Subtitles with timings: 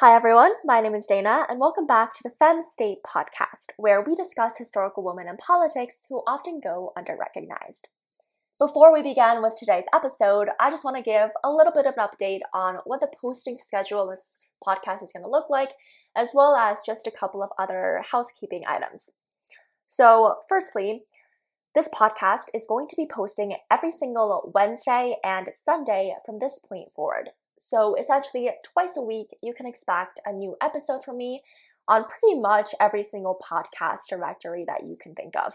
[0.00, 0.52] Hi, everyone.
[0.64, 4.56] My name is Dana, and welcome back to the Femme State podcast, where we discuss
[4.56, 7.82] historical women in politics who often go underrecognized.
[8.58, 11.92] Before we begin with today's episode, I just want to give a little bit of
[11.98, 15.72] an update on what the posting schedule of this podcast is going to look like,
[16.16, 19.10] as well as just a couple of other housekeeping items.
[19.86, 21.02] So, firstly,
[21.74, 26.90] this podcast is going to be posting every single Wednesday and Sunday from this point
[26.90, 27.32] forward.
[27.62, 31.42] So, essentially, twice a week, you can expect a new episode from me
[31.86, 35.52] on pretty much every single podcast directory that you can think of.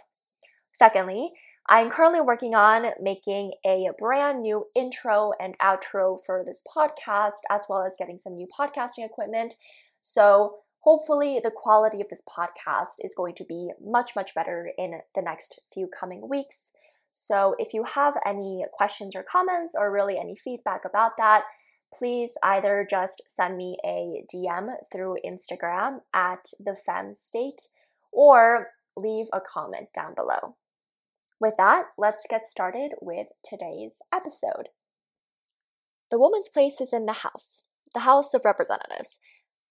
[0.71, 1.31] Secondly,
[1.67, 7.63] I'm currently working on making a brand new intro and outro for this podcast, as
[7.67, 9.55] well as getting some new podcasting equipment.
[9.99, 14.99] So, hopefully, the quality of this podcast is going to be much, much better in
[15.15, 16.71] the next few coming weeks.
[17.11, 21.45] So, if you have any questions or comments, or really any feedback about that,
[21.97, 27.61] please either just send me a DM through Instagram at the Femme State
[28.11, 30.55] or leave a comment down below.
[31.39, 34.69] With that, let's get started with today's episode.
[36.11, 39.17] The woman's place is in the House, the House of Representatives.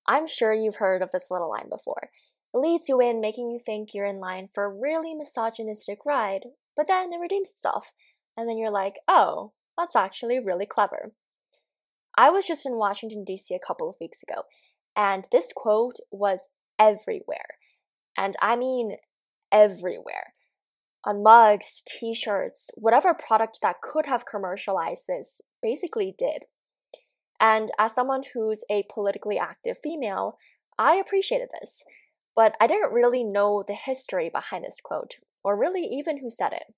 [0.06, 2.10] I'm sure you've heard of this little line before.
[2.52, 6.44] It leads you in, making you think you're in line for a really misogynistic ride,
[6.76, 7.92] but then it redeems itself,
[8.36, 11.12] and then you're like, oh, that's actually really clever.
[12.16, 13.54] I was just in Washington, D.C.
[13.54, 14.42] a couple of weeks ago,
[14.96, 16.48] and this quote was
[16.78, 17.58] everywhere.
[18.16, 18.96] And I mean
[19.50, 20.34] everywhere.
[21.04, 26.44] On mugs, t shirts, whatever product that could have commercialized this basically did.
[27.40, 30.38] And as someone who's a politically active female,
[30.78, 31.82] I appreciated this,
[32.34, 36.52] but I didn't really know the history behind this quote, or really even who said
[36.52, 36.74] it.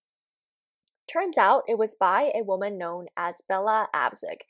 [1.10, 4.40] Turns out it was by a woman known as Bella Abzug,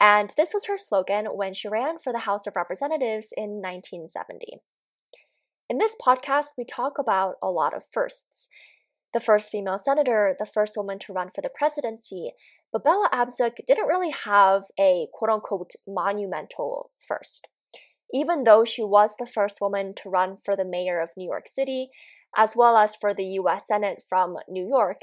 [0.00, 4.58] and this was her slogan when she ran for the House of Representatives in 1970.
[5.68, 8.48] In this podcast, we talk about a lot of firsts.
[9.12, 12.32] The first female senator, the first woman to run for the presidency,
[12.72, 17.48] but Bella Abzug didn't really have a quote unquote monumental first.
[18.12, 21.48] Even though she was the first woman to run for the mayor of New York
[21.48, 21.88] City,
[22.36, 25.00] as well as for the US Senate from New York,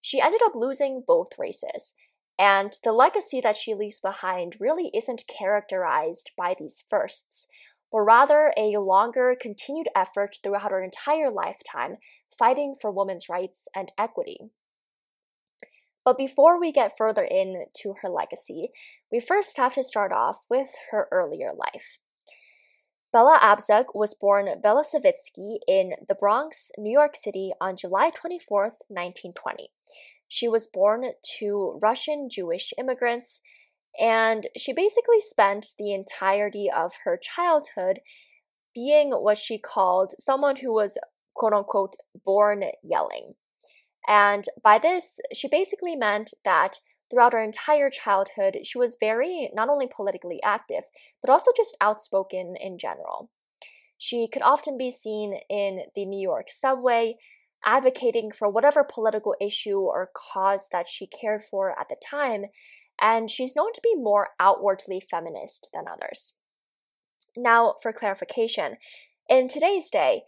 [0.00, 1.92] she ended up losing both races.
[2.38, 7.46] And the legacy that she leaves behind really isn't characterized by these firsts,
[7.90, 11.96] but rather a longer, continued effort throughout her entire lifetime
[12.38, 14.50] fighting for women's rights and equity.
[16.04, 18.70] But before we get further into her legacy,
[19.10, 21.98] we first have to start off with her earlier life.
[23.12, 28.62] Bella Abzug was born Bella Savitsky in the Bronx, New York City on July 24,
[28.88, 29.70] 1920.
[30.28, 31.04] She was born
[31.38, 33.40] to Russian Jewish immigrants,
[33.98, 38.00] and she basically spent the entirety of her childhood
[38.74, 40.98] being what she called someone who was
[41.34, 43.34] quote unquote born yelling.
[44.06, 46.78] And by this, she basically meant that
[47.10, 50.84] throughout her entire childhood, she was very not only politically active,
[51.20, 53.30] but also just outspoken in general.
[53.98, 57.16] She could often be seen in the New York subway,
[57.64, 62.44] advocating for whatever political issue or cause that she cared for at the time,
[63.00, 66.34] and she's known to be more outwardly feminist than others.
[67.36, 68.76] Now, for clarification,
[69.28, 70.22] in today's day,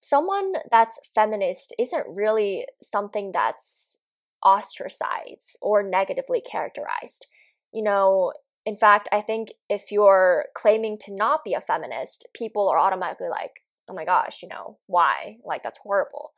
[0.00, 3.98] someone that's feminist isn't really something that's
[4.44, 7.26] ostracized or negatively characterized.
[7.72, 8.32] You know,
[8.64, 13.28] in fact, I think if you're claiming to not be a feminist, people are automatically
[13.28, 13.50] like,
[13.88, 15.38] oh my gosh, you know, why?
[15.44, 16.32] Like, that's horrible.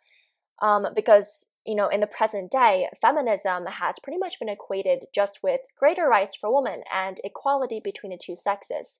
[0.62, 5.42] Um, because, you know, in the present day, feminism has pretty much been equated just
[5.42, 8.98] with greater rights for women and equality between the two sexes.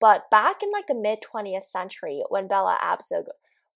[0.00, 3.24] But back in like the mid 20th century, when Bella Abzug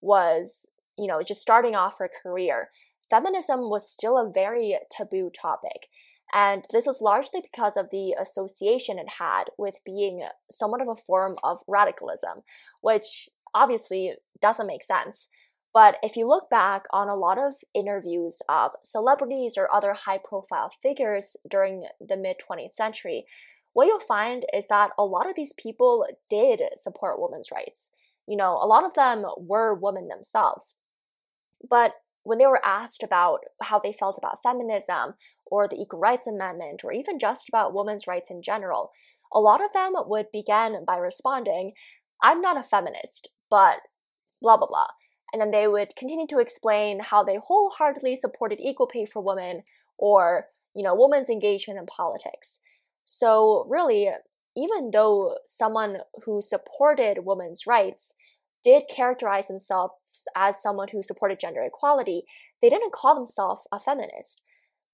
[0.00, 0.66] was,
[0.98, 2.70] you know, just starting off her career,
[3.10, 5.88] feminism was still a very taboo topic.
[6.32, 10.96] And this was largely because of the association it had with being somewhat of a
[10.96, 12.42] form of radicalism,
[12.80, 15.28] which obviously doesn't make sense.
[15.74, 20.18] But if you look back on a lot of interviews of celebrities or other high
[20.18, 23.24] profile figures during the mid 20th century,
[23.72, 27.90] what you'll find is that a lot of these people did support women's rights.
[28.28, 30.76] You know, a lot of them were women themselves.
[31.68, 35.14] But when they were asked about how they felt about feminism
[35.50, 38.92] or the Equal Rights Amendment or even just about women's rights in general,
[39.32, 41.72] a lot of them would begin by responding,
[42.22, 43.78] I'm not a feminist, but
[44.40, 44.86] blah, blah, blah.
[45.34, 49.62] And then they would continue to explain how they wholeheartedly supported equal pay for women
[49.98, 50.46] or,
[50.76, 52.60] you know, women's engagement in politics.
[53.04, 54.10] So, really,
[54.56, 58.14] even though someone who supported women's rights
[58.62, 59.94] did characterize themselves
[60.36, 62.22] as someone who supported gender equality,
[62.62, 64.40] they didn't call themselves a feminist.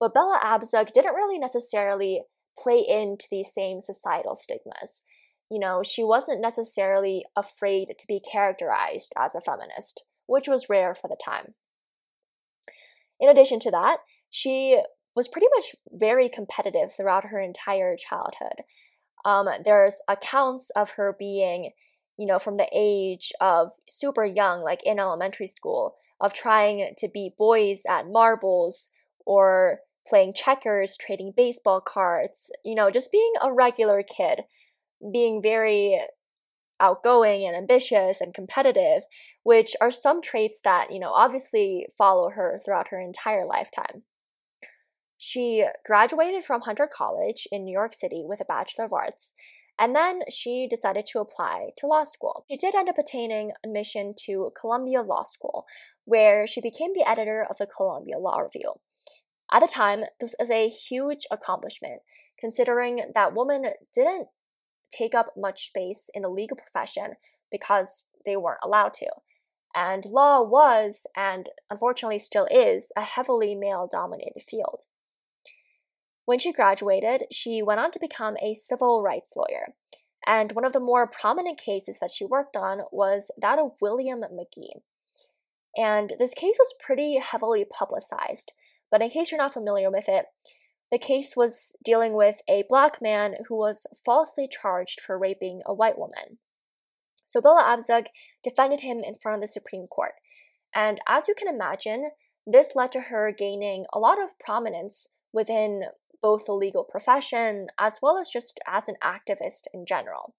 [0.00, 2.22] But Bella Abzug didn't really necessarily
[2.58, 5.02] play into these same societal stigmas.
[5.50, 10.94] You know, she wasn't necessarily afraid to be characterized as a feminist, which was rare
[10.94, 11.54] for the time.
[13.18, 13.98] In addition to that,
[14.30, 14.80] she
[15.16, 18.62] was pretty much very competitive throughout her entire childhood.
[19.24, 21.72] Um, there's accounts of her being,
[22.16, 27.08] you know, from the age of super young, like in elementary school, of trying to
[27.08, 28.88] beat boys at marbles
[29.26, 34.42] or playing checkers, trading baseball cards, you know, just being a regular kid,
[35.12, 36.00] being very
[36.80, 39.02] outgoing and ambitious and competitive,
[39.42, 44.02] which are some traits that, you know, obviously follow her throughout her entire lifetime.
[45.18, 49.34] She graduated from Hunter College in New York City with a Bachelor of Arts,
[49.78, 52.44] and then she decided to apply to law school.
[52.50, 55.66] She did end up attaining admission to Columbia Law School,
[56.04, 58.74] where she became the editor of the Columbia Law Review.
[59.52, 62.02] At the time, this was a huge accomplishment,
[62.38, 64.28] considering that women didn't
[64.90, 67.14] take up much space in the legal profession
[67.50, 69.06] because they weren't allowed to.
[69.75, 74.84] And law was, and unfortunately still is, a heavily male dominated field.
[76.25, 79.75] When she graduated, she went on to become a civil rights lawyer.
[80.26, 84.20] And one of the more prominent cases that she worked on was that of William
[84.20, 84.82] McGee.
[85.76, 88.52] And this case was pretty heavily publicized,
[88.90, 90.26] but in case you're not familiar with it,
[90.90, 95.75] the case was dealing with a black man who was falsely charged for raping a
[95.75, 96.38] white woman.
[97.26, 98.06] So Bella Abzug
[98.42, 100.14] defended him in front of the Supreme Court.
[100.75, 102.10] And as you can imagine,
[102.46, 105.84] this led to her gaining a lot of prominence within
[106.20, 110.34] both the legal profession as well as just as an activist in general.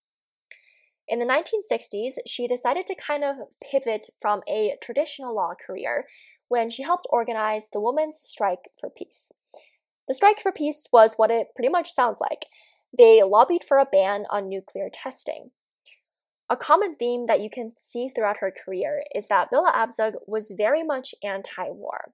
[1.08, 3.38] In the 1960s, she decided to kind of
[3.72, 6.06] pivot from a traditional law career
[6.48, 9.32] when she helped organize the Women's Strike for Peace.
[10.08, 12.46] The Strike for Peace was what it pretty much sounds like.
[12.98, 15.52] They lobbied for a ban on nuclear testing.
[16.50, 20.54] A common theme that you can see throughout her career is that Bella Abzug was
[20.58, 22.14] very much anti war.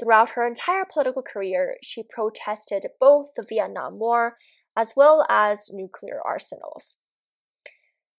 [0.00, 4.38] Throughout her entire political career, she protested both the Vietnam War
[4.76, 6.96] as well as nuclear arsenals.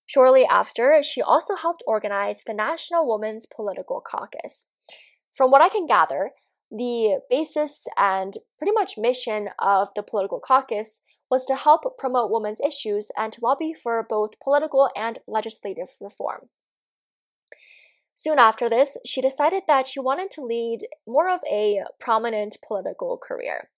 [0.06, 4.68] Shortly after, she also helped organize the National Women's Political Caucus.
[5.34, 6.32] From what I can gather,
[6.72, 12.62] the basis and pretty much mission of the political caucus was to help promote women's
[12.62, 16.50] issues and to lobby for both political and legislative reform.
[18.16, 23.18] Soon after this, she decided that she wanted to lead more of a prominent political
[23.18, 23.70] career.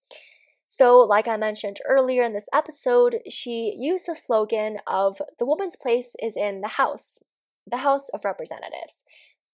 [0.68, 5.76] So, like I mentioned earlier in this episode, she used the slogan of the woman's
[5.76, 7.20] place is in the House,
[7.66, 9.04] the House of Representatives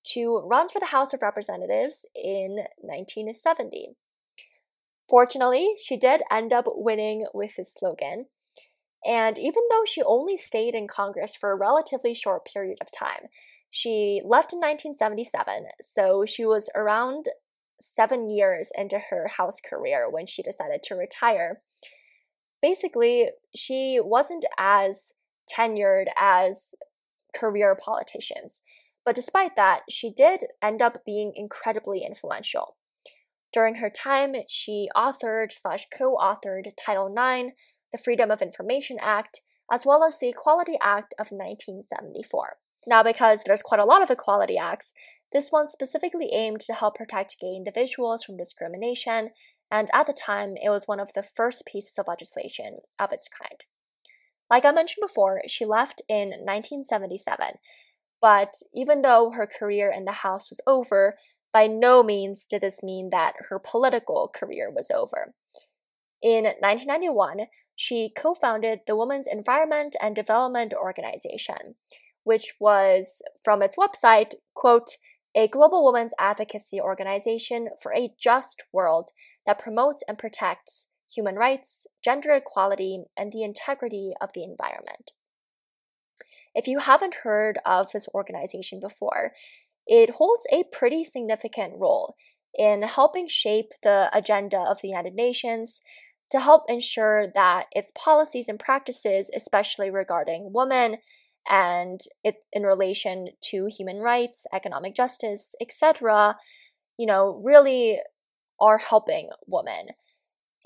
[0.07, 3.95] to run for the House of Representatives in 1970.
[5.09, 8.25] Fortunately, she did end up winning with this slogan.
[9.05, 13.29] And even though she only stayed in Congress for a relatively short period of time,
[13.71, 17.27] she left in 1977, so she was around
[17.81, 21.61] seven years into her House career when she decided to retire.
[22.61, 25.13] Basically, she wasn't as
[25.55, 26.75] tenured as
[27.33, 28.61] career politicians.
[29.09, 32.77] But despite that, she did end up being incredibly influential.
[33.51, 37.55] During her time, she authored slash co-authored Title IX,
[37.91, 42.57] the Freedom of Information Act, as well as the Equality Act of 1974.
[42.85, 44.93] Now, because there's quite a lot of equality acts,
[45.33, 49.31] this one specifically aimed to help protect gay individuals from discrimination,
[49.71, 53.27] and at the time, it was one of the first pieces of legislation of its
[53.27, 53.63] kind.
[54.51, 57.57] Like I mentioned before, she left in 1977,
[58.21, 61.17] but even though her career in the House was over,
[61.53, 65.33] by no means did this mean that her political career was over.
[66.21, 71.75] In 1991, she co founded the Women's Environment and Development Organization,
[72.23, 74.97] which was, from its website, quote,
[75.33, 79.11] a global women's advocacy organization for a just world
[79.45, 85.11] that promotes and protects human rights, gender equality, and the integrity of the environment.
[86.55, 89.33] If you haven't heard of this organization before,
[89.85, 92.15] it holds a pretty significant role
[92.53, 95.81] in helping shape the agenda of the United Nations
[96.31, 100.97] to help ensure that its policies and practices, especially regarding women
[101.49, 106.37] and it in relation to human rights, economic justice, etc.,
[106.97, 107.99] you know, really
[108.59, 109.87] are helping women.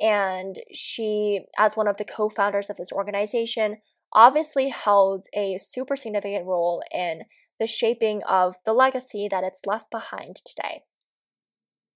[0.02, 3.78] And she, as one of the co founders of this organization,
[4.14, 7.24] obviously held a super significant role in
[7.60, 10.82] the shaping of the legacy that it's left behind today.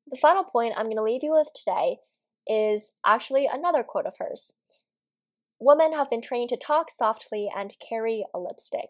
[0.09, 1.97] The final point I'm going to leave you with today
[2.47, 4.53] is actually another quote of hers.
[5.59, 8.89] Women have been trained to talk softly and carry a lipstick.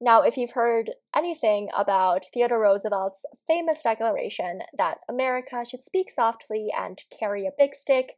[0.00, 6.68] Now, if you've heard anything about Theodore Roosevelt's famous declaration that America should speak softly
[6.76, 8.14] and carry a big stick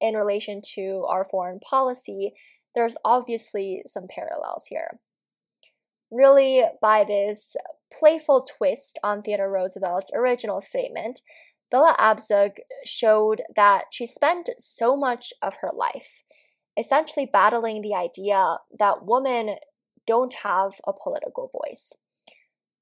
[0.00, 2.34] in relation to our foreign policy,
[2.74, 5.00] there's obviously some parallels here.
[6.10, 7.56] Really, by this
[7.92, 11.20] playful twist on Theodore Roosevelt's original statement,
[11.70, 12.52] Bella Abzug
[12.84, 16.24] showed that she spent so much of her life
[16.78, 19.56] essentially battling the idea that women
[20.06, 21.92] don't have a political voice.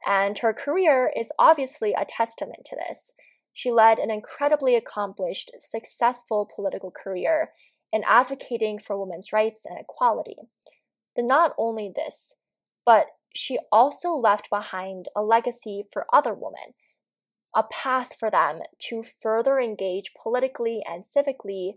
[0.07, 3.11] And her career is obviously a testament to this.
[3.53, 7.53] She led an incredibly accomplished, successful political career
[7.93, 10.37] in advocating for women's rights and equality.
[11.15, 12.35] But not only this,
[12.85, 16.75] but she also left behind a legacy for other women,
[17.55, 21.77] a path for them to further engage politically and civically,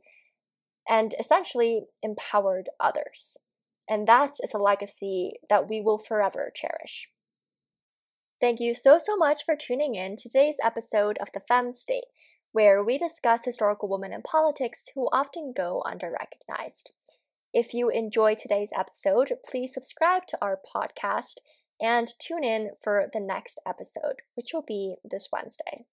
[0.88, 3.38] and essentially empowered others.
[3.88, 7.10] And that is a legacy that we will forever cherish.
[8.39, 12.06] Thank you so, so much for tuning in to today's episode of The Femme State,
[12.51, 16.89] where we discuss historical women in politics who often go underrecognized.
[17.53, 21.36] If you enjoy today's episode, please subscribe to our podcast
[21.82, 25.86] and tune in for the next episode, which will be this Wednesday.